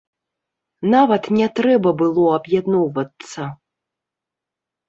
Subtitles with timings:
[0.93, 3.43] Нават не трэба было аб'ядноўвацца!